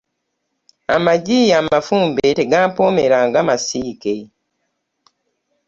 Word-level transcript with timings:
Amagi 0.95 1.39
amafumbe 1.59 2.25
tegampoomera 2.37 3.17
nga 3.27 3.39
masiike. 3.47 4.15